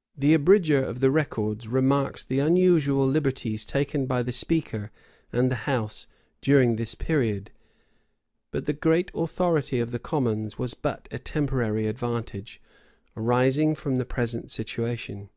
[]The 0.16 0.34
abridger 0.36 0.82
of 0.82 0.98
the 0.98 1.12
records 1.12 1.68
remarks 1.68 2.24
the 2.24 2.40
unusual 2.40 3.06
liberties 3.06 3.64
taken 3.64 4.04
by 4.06 4.24
the 4.24 4.32
speaker 4.32 4.90
and 5.32 5.48
the 5.48 5.62
house 5.70 6.08
during 6.40 6.74
this 6.74 6.96
period.[] 6.96 7.52
But 8.50 8.66
the 8.66 8.72
great 8.72 9.12
authority 9.14 9.78
of 9.78 9.92
the 9.92 10.00
commons 10.00 10.58
was 10.58 10.74
but 10.74 11.06
a 11.12 11.20
temporary 11.20 11.86
advantage, 11.86 12.60
arising 13.16 13.76
from 13.76 13.98
the 13.98 14.04
present 14.04 14.50
situation. 14.50 15.30